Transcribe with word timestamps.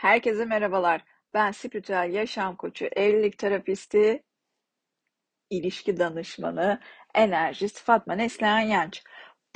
Herkese 0.00 0.44
merhabalar. 0.44 1.04
Ben 1.34 1.50
spiritüel 1.50 2.10
yaşam 2.12 2.56
koçu, 2.56 2.84
evlilik 2.84 3.38
terapisti, 3.38 4.22
ilişki 5.50 5.98
danışmanı, 5.98 6.80
enerjist 7.14 7.82
Fatma 7.82 8.14
Neslihan 8.14 8.60
Yanç. 8.60 9.02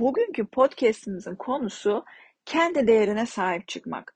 Bugünkü 0.00 0.46
podcastimizin 0.46 1.36
konusu 1.36 2.04
kendi 2.44 2.86
değerine 2.86 3.26
sahip 3.26 3.68
çıkmak. 3.68 4.14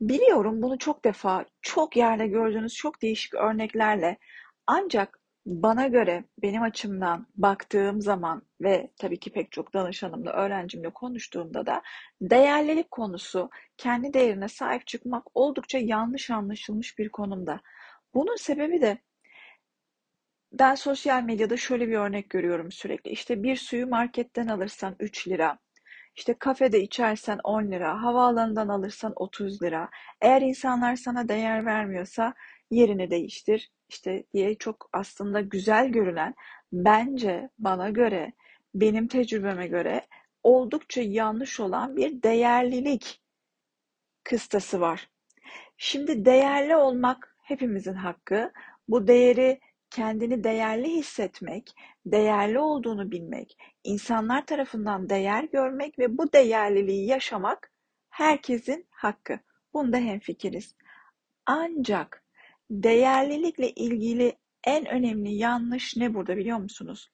Biliyorum 0.00 0.62
bunu 0.62 0.78
çok 0.78 1.04
defa, 1.04 1.44
çok 1.62 1.96
yerde 1.96 2.26
gördüğünüz 2.26 2.74
çok 2.74 3.02
değişik 3.02 3.34
örneklerle 3.34 4.18
ancak 4.66 5.20
bana 5.46 5.86
göre 5.86 6.24
benim 6.42 6.62
açımdan 6.62 7.26
baktığım 7.36 8.00
zaman 8.02 8.42
ve 8.60 8.90
tabii 8.98 9.18
ki 9.20 9.32
pek 9.32 9.52
çok 9.52 9.74
danışanımla, 9.74 10.32
öğrencimle 10.32 10.90
konuştuğumda 10.90 11.66
da 11.66 11.82
değerlilik 12.20 12.90
konusu, 12.90 13.50
kendi 13.76 14.14
değerine 14.14 14.48
sahip 14.48 14.86
çıkmak 14.86 15.36
oldukça 15.36 15.78
yanlış 15.78 16.30
anlaşılmış 16.30 16.98
bir 16.98 17.08
konumda. 17.08 17.60
Bunun 18.14 18.36
sebebi 18.36 18.80
de 18.82 18.98
ben 20.52 20.74
sosyal 20.74 21.22
medyada 21.22 21.56
şöyle 21.56 21.88
bir 21.88 21.96
örnek 21.96 22.30
görüyorum 22.30 22.72
sürekli. 22.72 23.10
İşte 23.10 23.42
bir 23.42 23.56
suyu 23.56 23.86
marketten 23.86 24.48
alırsan 24.48 24.96
3 25.00 25.28
lira, 25.28 25.58
işte 26.16 26.34
kafede 26.34 26.82
içersen 26.82 27.38
10 27.44 27.70
lira, 27.72 28.02
havaalanından 28.02 28.68
alırsan 28.68 29.12
30 29.16 29.62
lira. 29.62 29.90
Eğer 30.20 30.42
insanlar 30.42 30.96
sana 30.96 31.28
değer 31.28 31.66
vermiyorsa 31.66 32.34
yerini 32.70 33.10
değiştir 33.10 33.70
işte 33.88 34.24
diye 34.34 34.54
çok 34.54 34.88
aslında 34.92 35.40
güzel 35.40 35.88
görünen 35.88 36.34
bence 36.72 37.50
bana 37.58 37.90
göre 37.90 38.32
benim 38.74 39.08
tecrübeme 39.08 39.66
göre 39.66 40.06
oldukça 40.42 41.02
yanlış 41.02 41.60
olan 41.60 41.96
bir 41.96 42.22
değerlilik 42.22 43.22
kıstası 44.24 44.80
var. 44.80 45.10
Şimdi 45.76 46.24
değerli 46.24 46.76
olmak 46.76 47.36
hepimizin 47.42 47.94
hakkı. 47.94 48.52
Bu 48.88 49.06
değeri 49.06 49.60
kendini 49.90 50.44
değerli 50.44 50.90
hissetmek, 50.90 51.74
değerli 52.06 52.58
olduğunu 52.58 53.10
bilmek, 53.10 53.58
insanlar 53.84 54.46
tarafından 54.46 55.08
değer 55.08 55.44
görmek 55.44 55.98
ve 55.98 56.18
bu 56.18 56.32
değerliliği 56.32 57.06
yaşamak 57.06 57.72
herkesin 58.10 58.86
hakkı. 58.90 59.38
Bunda 59.74 59.96
hemfikiriz. 59.96 60.74
Ancak 61.46 62.25
değerlilikle 62.70 63.70
ilgili 63.70 64.36
en 64.64 64.86
önemli 64.86 65.34
yanlış 65.34 65.96
ne 65.96 66.14
burada 66.14 66.36
biliyor 66.36 66.58
musunuz? 66.58 67.10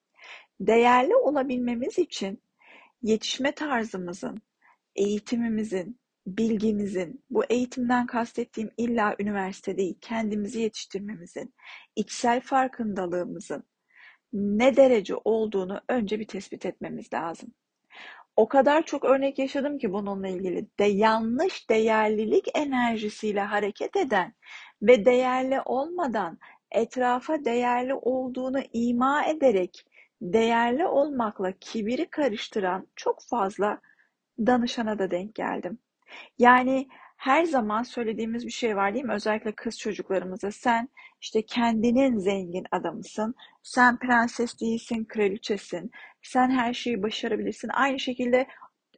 Değerli 0.61 1.17
olabilmemiz 1.17 1.99
için 1.99 2.43
yetişme 3.03 3.53
tarzımızın, 3.53 4.43
eğitimimizin, 4.97 6.01
bilgimizin, 6.27 7.25
bu 7.31 7.45
eğitimden 7.45 8.07
kastettiğim 8.07 8.71
illa 8.77 9.17
üniversite 9.19 9.77
değil, 9.77 9.99
kendimizi 10.01 10.61
yetiştirmemizin, 10.61 11.55
içsel 11.97 12.41
farkındalığımızın 12.41 13.65
ne 14.33 14.77
derece 14.77 15.15
olduğunu 15.25 15.81
önce 15.89 16.21
bir 16.21 16.27
tespit 16.27 16.67
etmemiz 16.67 17.13
lazım. 17.13 17.55
O 18.37 18.49
kadar 18.49 18.87
çok 18.87 19.05
örnek 19.05 19.39
yaşadım 19.39 19.79
ki 19.79 19.93
bununla 19.93 20.29
ilgili 20.29 20.67
de 20.79 20.85
yanlış 20.85 21.71
değerlilik 21.71 22.49
enerjisiyle 22.55 23.41
hareket 23.41 23.97
eden 23.97 24.35
ve 24.83 25.05
değerli 25.05 25.61
olmadan 25.61 26.39
etrafa 26.71 27.45
değerli 27.45 27.95
olduğunu 27.95 28.61
ima 28.73 29.25
ederek 29.25 29.87
değerli 30.23 30.87
olmakla 30.87 31.53
kibiri 31.53 32.11
karıştıran 32.11 32.87
çok 32.97 33.23
fazla 33.31 33.81
danışana 34.39 34.99
da 34.99 35.11
denk 35.11 35.35
geldim. 35.35 35.79
Yani 36.39 36.89
her 37.17 37.45
zaman 37.45 37.83
söylediğimiz 37.83 38.47
bir 38.47 38.53
şey 38.53 38.77
var 38.77 38.95
değil 38.95 39.05
mi? 39.05 39.13
Özellikle 39.13 39.53
kız 39.53 39.79
çocuklarımıza 39.79 40.51
sen 40.51 40.89
işte 41.21 41.43
kendinin 41.43 42.19
zengin 42.19 42.67
adamısın, 42.73 43.35
sen 43.63 43.99
prenses 43.99 44.61
değilsin, 44.61 45.05
kraliçesin, 45.05 45.91
sen 46.23 46.51
her 46.51 46.75
şeyi 46.75 47.03
başarabilirsin. 47.03 47.69
Aynı 47.73 48.01
şekilde 48.01 48.47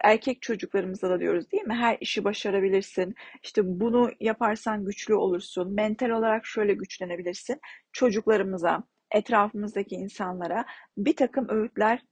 erkek 0.04 0.42
çocuklarımıza 0.42 1.10
da 1.10 1.20
diyoruz 1.20 1.52
değil 1.52 1.62
mi? 1.62 1.74
Her 1.74 1.98
işi 2.00 2.24
başarabilirsin. 2.24 3.14
İşte 3.42 3.62
bunu 3.64 4.10
yaparsan 4.20 4.84
güçlü 4.84 5.14
olursun. 5.14 5.74
Mental 5.74 6.10
olarak 6.10 6.46
şöyle 6.46 6.74
güçlenebilirsin. 6.74 7.60
Çocuklarımıza, 7.92 8.84
etrafımızdaki 9.10 9.94
insanlara 9.94 10.64
bir 10.96 11.16
takım 11.16 11.48
öğütler 11.48 12.02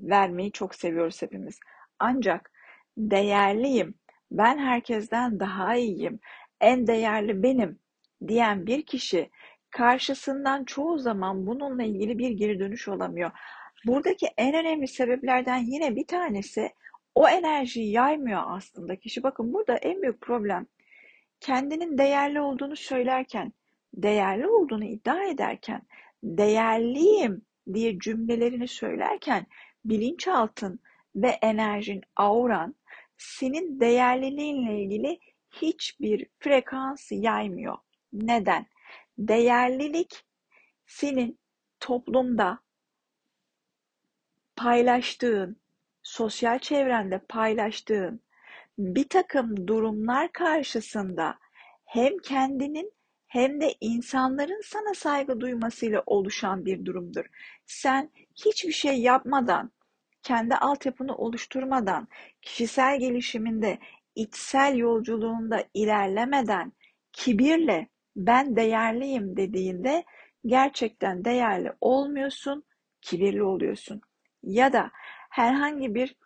vermeyi 0.00 0.52
çok 0.52 0.74
seviyoruz 0.74 1.22
hepimiz. 1.22 1.58
Ancak 1.98 2.52
değerliyim, 2.98 3.94
ben 4.30 4.58
herkesten 4.58 5.40
daha 5.40 5.76
iyiyim, 5.76 6.20
en 6.60 6.86
değerli 6.86 7.42
benim 7.42 7.78
diyen 8.28 8.66
bir 8.66 8.86
kişi 8.86 9.30
karşısından 9.70 10.64
çoğu 10.64 10.98
zaman 10.98 11.46
bununla 11.46 11.82
ilgili 11.82 12.18
bir 12.18 12.30
geri 12.30 12.58
dönüş 12.58 12.88
olamıyor. 12.88 13.30
Buradaki 13.86 14.26
en 14.36 14.54
önemli 14.54 14.88
sebeplerden 14.88 15.58
yine 15.58 15.96
bir 15.96 16.06
tanesi 16.06 16.70
o 17.16 17.28
enerjiyi 17.28 17.92
yaymıyor 17.92 18.42
aslında 18.46 18.96
kişi. 18.96 19.22
Bakın 19.22 19.52
burada 19.52 19.76
en 19.76 20.02
büyük 20.02 20.20
problem 20.20 20.66
kendinin 21.40 21.98
değerli 21.98 22.40
olduğunu 22.40 22.76
söylerken, 22.76 23.52
değerli 23.94 24.46
olduğunu 24.46 24.84
iddia 24.84 25.24
ederken, 25.24 25.82
değerliyim 26.22 27.42
diye 27.74 27.98
cümlelerini 27.98 28.68
söylerken 28.68 29.46
bilinçaltın 29.84 30.80
ve 31.14 31.28
enerjin, 31.28 32.02
auran 32.16 32.74
senin 33.16 33.80
değerliliğinle 33.80 34.82
ilgili 34.82 35.18
hiçbir 35.50 36.26
frekans 36.38 37.12
yaymıyor. 37.12 37.78
Neden? 38.12 38.66
Değerlilik 39.18 40.24
senin 40.86 41.38
toplumda 41.80 42.58
paylaştığın, 44.56 45.60
sosyal 46.06 46.58
çevrende 46.58 47.18
paylaştığın 47.18 48.20
bir 48.78 49.08
takım 49.08 49.66
durumlar 49.66 50.32
karşısında 50.32 51.38
hem 51.84 52.18
kendinin 52.18 52.92
hem 53.26 53.60
de 53.60 53.74
insanların 53.80 54.60
sana 54.64 54.94
saygı 54.94 55.40
duymasıyla 55.40 56.02
oluşan 56.06 56.66
bir 56.66 56.84
durumdur. 56.84 57.24
Sen 57.66 58.10
hiçbir 58.34 58.72
şey 58.72 59.00
yapmadan, 59.00 59.72
kendi 60.22 60.54
altyapını 60.54 61.16
oluşturmadan, 61.16 62.08
kişisel 62.42 62.98
gelişiminde, 63.00 63.78
içsel 64.14 64.76
yolculuğunda 64.76 65.64
ilerlemeden, 65.74 66.72
kibirle 67.12 67.88
ben 68.16 68.56
değerliyim 68.56 69.36
dediğinde 69.36 70.04
gerçekten 70.46 71.24
değerli 71.24 71.72
olmuyorsun, 71.80 72.64
kibirli 73.00 73.42
oluyorsun. 73.42 74.00
Ya 74.42 74.72
da 74.72 74.90
herhangi 75.30 75.94
bir 75.94 76.16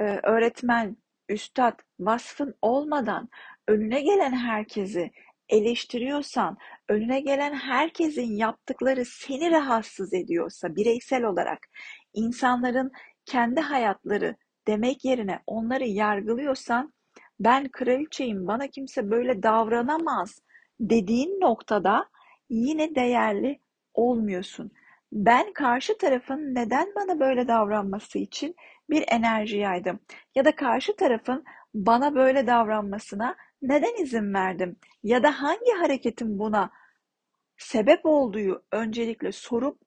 e, 0.00 0.04
öğretmen, 0.04 0.96
üstad 1.28 1.78
vasfın 2.00 2.54
olmadan 2.62 3.28
önüne 3.68 4.00
gelen 4.00 4.32
herkesi 4.32 5.10
eleştiriyorsan, 5.48 6.56
önüne 6.88 7.20
gelen 7.20 7.54
herkesin 7.54 8.36
yaptıkları 8.36 9.04
seni 9.04 9.50
rahatsız 9.50 10.14
ediyorsa 10.14 10.76
bireysel 10.76 11.24
olarak 11.24 11.58
insanların 12.14 12.92
kendi 13.26 13.60
hayatları 13.60 14.36
demek 14.66 15.04
yerine 15.04 15.40
onları 15.46 15.84
yargılıyorsan 15.84 16.92
ben 17.40 17.68
kraliçeyim 17.68 18.46
bana 18.46 18.66
kimse 18.66 19.10
böyle 19.10 19.42
davranamaz 19.42 20.42
dediğin 20.80 21.40
noktada 21.40 22.08
yine 22.50 22.94
değerli 22.94 23.60
olmuyorsun. 23.94 24.70
Ben 25.12 25.52
karşı 25.52 25.98
tarafın 25.98 26.54
neden 26.54 26.94
bana 26.96 27.20
böyle 27.20 27.48
davranması 27.48 28.18
için 28.18 28.56
bir 28.90 29.04
enerji 29.08 29.56
yaydım 29.56 30.00
ya 30.34 30.44
da 30.44 30.56
karşı 30.56 30.96
tarafın 30.96 31.44
bana 31.74 32.14
böyle 32.14 32.46
davranmasına 32.46 33.36
neden 33.62 34.02
izin 34.02 34.34
verdim 34.34 34.76
ya 35.02 35.22
da 35.22 35.42
hangi 35.42 35.72
hareketin 35.80 36.38
buna 36.38 36.70
sebep 37.56 38.00
olduğu 38.04 38.64
öncelikle 38.72 39.32
sorup 39.32 39.80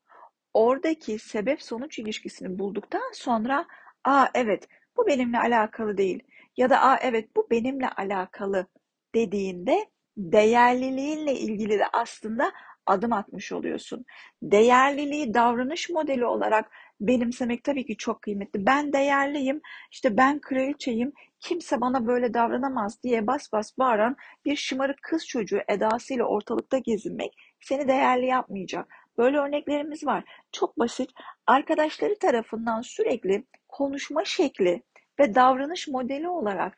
oradaki 0.54 1.19
sebep 1.19 1.62
sonuç 1.62 2.00
ilişkisini 2.00 2.60
bulduktan 2.60 3.12
sonra 3.13 3.66
aa 4.04 4.28
evet 4.34 4.68
bu 4.98 5.07
benimle 5.07 5.40
alakalı 5.40 5.98
değil 5.98 6.24
ya 6.57 6.69
da 6.69 6.81
aa 6.81 6.98
evet 7.01 7.36
bu 7.36 7.48
benimle 7.51 7.90
alakalı 7.90 8.68
dediğinde 9.16 9.86
değerliliğinle 10.18 11.34
ilgili 11.34 11.80
de 11.80 11.88
aslında 11.94 12.51
adım 12.92 13.14
atmış 13.14 13.52
oluyorsun. 13.52 14.06
Değerliliği 14.44 15.34
davranış 15.34 15.90
modeli 15.90 16.26
olarak 16.26 16.72
benimsemek 17.02 17.64
tabii 17.64 17.86
ki 17.86 17.98
çok 17.98 18.22
kıymetli. 18.22 18.66
Ben 18.66 18.94
değerliyim, 18.94 19.62
işte 19.92 20.18
ben 20.18 20.40
kraliçeyim, 20.40 21.14
kimse 21.40 21.82
bana 21.82 22.08
böyle 22.08 22.34
davranamaz 22.34 23.04
diye 23.04 23.28
bas 23.28 23.54
bas 23.54 23.78
bağıran 23.78 24.16
bir 24.46 24.56
şımarık 24.56 25.02
kız 25.02 25.28
çocuğu 25.28 25.60
edasıyla 25.68 26.26
ortalıkta 26.26 26.78
gezinmek 26.78 27.34
seni 27.60 27.88
değerli 27.88 28.26
yapmayacak. 28.26 28.88
Böyle 29.18 29.38
örneklerimiz 29.38 30.06
var. 30.06 30.24
Çok 30.52 30.80
basit. 30.80 31.10
Arkadaşları 31.48 32.20
tarafından 32.20 32.82
sürekli 32.82 33.44
konuşma 33.68 34.26
şekli 34.26 34.84
ve 35.20 35.36
davranış 35.36 35.88
modeli 35.88 36.30
olarak 36.30 36.78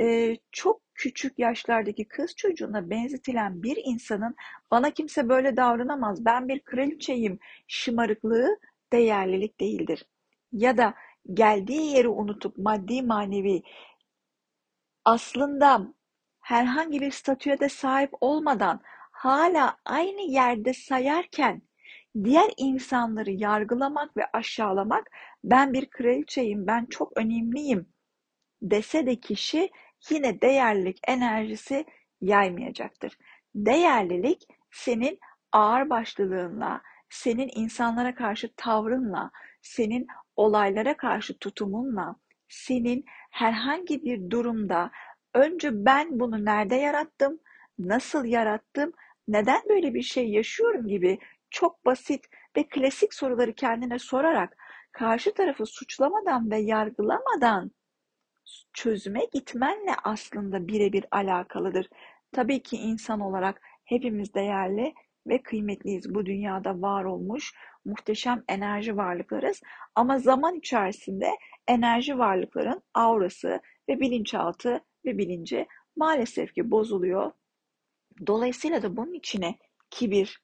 e, 0.00 0.36
çok 0.52 0.80
küçük 1.02 1.38
yaşlardaki 1.38 2.04
kız 2.04 2.36
çocuğuna 2.36 2.90
benzetilen 2.90 3.62
bir 3.62 3.78
insanın 3.84 4.34
bana 4.70 4.90
kimse 4.90 5.28
böyle 5.28 5.56
davranamaz, 5.56 6.24
ben 6.24 6.48
bir 6.48 6.60
kraliçeyim 6.60 7.38
şımarıklığı 7.68 8.58
değerlilik 8.92 9.60
değildir. 9.60 10.06
Ya 10.52 10.76
da 10.76 10.94
geldiği 11.34 11.96
yeri 11.96 12.08
unutup 12.08 12.58
maddi 12.58 13.02
manevi 13.02 13.62
aslında 15.04 15.94
herhangi 16.40 17.00
bir 17.00 17.10
statüye 17.10 17.60
de 17.60 17.68
sahip 17.68 18.10
olmadan 18.20 18.80
hala 19.10 19.76
aynı 19.84 20.20
yerde 20.20 20.72
sayarken 20.74 21.62
diğer 22.24 22.50
insanları 22.56 23.30
yargılamak 23.30 24.16
ve 24.16 24.22
aşağılamak 24.32 25.10
ben 25.44 25.72
bir 25.72 25.90
kraliçeyim, 25.90 26.66
ben 26.66 26.86
çok 26.86 27.16
önemliyim 27.16 27.88
dese 28.62 29.06
de 29.06 29.16
kişi 29.16 29.70
yine 30.10 30.40
değerlilik 30.40 31.00
enerjisi 31.08 31.84
yaymayacaktır. 32.20 33.18
Değerlilik 33.54 34.42
senin 34.70 35.18
ağırbaşlılığınla, 35.52 36.82
senin 37.10 37.50
insanlara 37.54 38.14
karşı 38.14 38.54
tavrınla, 38.56 39.30
senin 39.62 40.06
olaylara 40.36 40.96
karşı 40.96 41.38
tutumunla, 41.38 42.16
senin 42.48 43.04
herhangi 43.30 44.04
bir 44.04 44.30
durumda 44.30 44.90
önce 45.34 45.84
ben 45.84 46.20
bunu 46.20 46.44
nerede 46.44 46.74
yarattım, 46.74 47.40
nasıl 47.78 48.24
yarattım, 48.24 48.92
neden 49.28 49.62
böyle 49.68 49.94
bir 49.94 50.02
şey 50.02 50.30
yaşıyorum 50.30 50.86
gibi 50.86 51.18
çok 51.50 51.84
basit 51.86 52.24
ve 52.56 52.68
klasik 52.68 53.14
soruları 53.14 53.54
kendine 53.54 53.98
sorarak 53.98 54.56
karşı 54.92 55.34
tarafı 55.34 55.66
suçlamadan 55.66 56.50
ve 56.50 56.58
yargılamadan 56.58 57.70
çözüme 58.72 59.20
gitmenle 59.32 59.94
aslında 60.04 60.68
birebir 60.68 61.04
alakalıdır. 61.10 61.88
Tabii 62.32 62.62
ki 62.62 62.76
insan 62.76 63.20
olarak 63.20 63.60
hepimiz 63.84 64.34
değerli 64.34 64.94
ve 65.26 65.42
kıymetliyiz. 65.42 66.14
Bu 66.14 66.26
dünyada 66.26 66.82
var 66.82 67.04
olmuş 67.04 67.54
muhteşem 67.84 68.44
enerji 68.48 68.96
varlıklarız. 68.96 69.60
Ama 69.94 70.18
zaman 70.18 70.54
içerisinde 70.54 71.30
enerji 71.68 72.18
varlıkların 72.18 72.82
aurası 72.94 73.60
ve 73.88 74.00
bilinçaltı 74.00 74.80
ve 75.04 75.18
bilinci 75.18 75.66
maalesef 75.96 76.54
ki 76.54 76.70
bozuluyor. 76.70 77.32
Dolayısıyla 78.26 78.82
da 78.82 78.96
bunun 78.96 79.14
içine 79.14 79.58
kibir, 79.90 80.42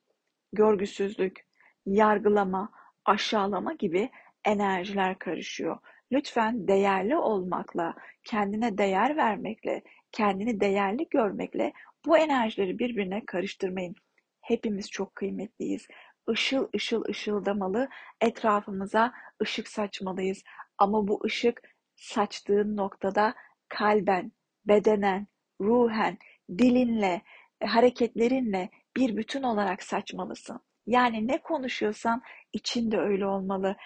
görgüsüzlük, 0.53 1.47
yargılama, 1.87 2.73
aşağılama 3.05 3.73
gibi 3.75 4.11
enerjiler 4.45 5.19
karışıyor. 5.19 5.79
Lütfen 6.13 6.69
değerli 6.69 7.17
olmakla, 7.17 7.95
kendine 8.25 8.79
değer 8.79 9.17
vermekle, 9.17 9.83
kendini 10.13 10.61
değerli 10.61 11.09
görmekle 11.11 11.73
bu 12.07 12.19
enerjileri 12.19 12.79
birbirine 12.79 13.23
karıştırmayın. 13.27 13.95
Hepimiz 14.41 14.91
çok 14.91 15.15
kıymetliyiz. 15.15 15.87
Işıl 16.33 16.69
ışıl 16.77 17.05
ışıldamalı, 17.09 17.89
etrafımıza 18.21 19.13
ışık 19.43 19.69
saçmalıyız. 19.69 20.43
Ama 20.79 21.09
bu 21.09 21.21
ışık 21.25 21.63
saçtığın 21.97 22.77
noktada 22.77 23.35
kalben, 23.69 24.33
bedenen, 24.65 25.27
ruhen, 25.61 26.19
dilinle, 26.59 27.23
hareketlerinle 27.65 28.71
bir 28.97 29.17
bütün 29.17 29.43
olarak 29.43 29.83
saçmalısın. 29.83 30.61
Yani 30.87 31.29
ne 31.29 31.39
konuşuyorsan 31.43 32.23
içinde 32.53 32.99
öyle 32.99 33.27
olmalı. 33.27 33.77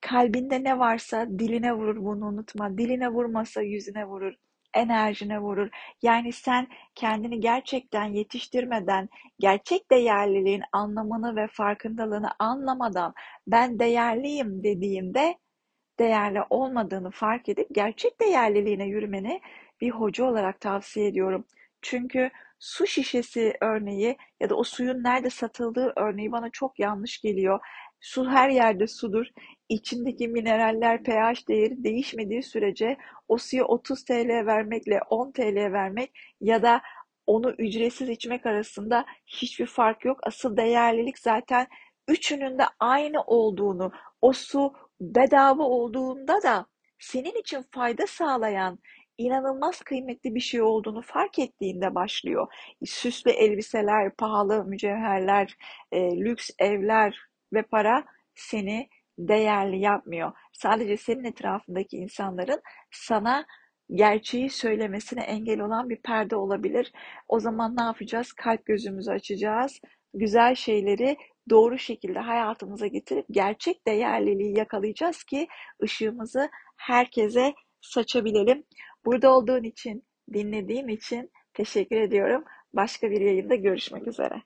Kalbinde 0.00 0.64
ne 0.64 0.78
varsa 0.78 1.26
diline 1.38 1.72
vurur 1.72 1.96
bunu 2.04 2.26
unutma. 2.26 2.78
Diline 2.78 3.08
vurmasa 3.08 3.62
yüzüne 3.62 4.04
vurur. 4.06 4.34
Enerjine 4.74 5.40
vurur. 5.40 5.68
Yani 6.02 6.32
sen 6.32 6.68
kendini 6.94 7.40
gerçekten 7.40 8.04
yetiştirmeden, 8.04 9.08
gerçek 9.38 9.90
değerliliğin 9.90 10.62
anlamını 10.72 11.36
ve 11.36 11.46
farkındalığını 11.52 12.30
anlamadan 12.38 13.14
ben 13.46 13.78
değerliyim 13.78 14.62
dediğinde 14.64 15.38
değerli 15.98 16.40
olmadığını 16.50 17.10
fark 17.10 17.48
edip 17.48 17.68
gerçek 17.72 18.20
değerliliğine 18.20 18.84
yürümeni 18.86 19.40
bir 19.80 19.90
hoca 19.90 20.24
olarak 20.24 20.60
tavsiye 20.60 21.06
ediyorum. 21.06 21.44
Çünkü 21.82 22.30
su 22.58 22.86
şişesi 22.86 23.54
örneği 23.60 24.16
ya 24.40 24.50
da 24.50 24.54
o 24.54 24.64
suyun 24.64 25.02
nerede 25.04 25.30
satıldığı 25.30 25.92
örneği 25.96 26.32
bana 26.32 26.50
çok 26.50 26.78
yanlış 26.78 27.20
geliyor. 27.20 27.60
Su 28.00 28.30
her 28.30 28.48
yerde 28.48 28.86
sudur. 28.86 29.26
İçindeki 29.68 30.28
mineraller 30.28 31.02
pH 31.02 31.48
değeri 31.48 31.84
değişmediği 31.84 32.42
sürece 32.42 32.96
o 33.28 33.38
suyu 33.38 33.64
30 33.64 34.04
TL 34.04 34.46
vermekle 34.46 35.00
10 35.10 35.32
TL 35.32 35.72
vermek 35.72 36.12
ya 36.40 36.62
da 36.62 36.82
onu 37.26 37.50
ücretsiz 37.50 38.08
içmek 38.08 38.46
arasında 38.46 39.04
hiçbir 39.26 39.66
fark 39.66 40.04
yok. 40.04 40.18
Asıl 40.22 40.56
değerlilik 40.56 41.18
zaten 41.18 41.66
üçünün 42.08 42.58
de 42.58 42.64
aynı 42.80 43.22
olduğunu, 43.22 43.92
o 44.20 44.32
su 44.32 44.72
bedava 45.00 45.62
olduğunda 45.62 46.42
da 46.42 46.66
senin 46.98 47.40
için 47.40 47.64
fayda 47.74 48.06
sağlayan 48.06 48.78
inanılmaz 49.18 49.80
kıymetli 49.80 50.34
bir 50.34 50.40
şey 50.40 50.62
olduğunu 50.62 51.02
fark 51.02 51.38
ettiğinde 51.38 51.94
başlıyor. 51.94 52.46
Süslü 52.84 53.30
elbiseler, 53.30 54.16
pahalı 54.16 54.64
mücevherler, 54.64 55.56
e, 55.92 56.16
lüks 56.16 56.50
evler 56.58 57.18
ve 57.56 57.62
para 57.62 58.04
seni 58.34 58.88
değerli 59.18 59.78
yapmıyor. 59.78 60.32
Sadece 60.52 60.96
senin 60.96 61.24
etrafındaki 61.24 61.96
insanların 61.96 62.62
sana 62.90 63.46
gerçeği 63.94 64.50
söylemesine 64.50 65.22
engel 65.22 65.60
olan 65.60 65.88
bir 65.88 66.02
perde 66.02 66.36
olabilir. 66.36 66.92
O 67.28 67.40
zaman 67.40 67.76
ne 67.76 67.82
yapacağız? 67.82 68.32
Kalp 68.32 68.66
gözümüzü 68.66 69.10
açacağız. 69.10 69.80
Güzel 70.14 70.54
şeyleri 70.54 71.16
doğru 71.50 71.78
şekilde 71.78 72.18
hayatımıza 72.18 72.86
getirip 72.86 73.26
gerçek 73.30 73.86
değerliliği 73.86 74.58
yakalayacağız 74.58 75.24
ki 75.24 75.48
ışığımızı 75.82 76.50
herkese 76.76 77.54
saçabilelim. 77.80 78.64
Burada 79.04 79.34
olduğun 79.36 79.62
için, 79.62 80.04
dinlediğin 80.32 80.88
için 80.88 81.30
teşekkür 81.54 81.96
ediyorum. 81.96 82.44
Başka 82.72 83.10
bir 83.10 83.20
yayında 83.20 83.54
görüşmek 83.54 84.08
üzere. 84.08 84.42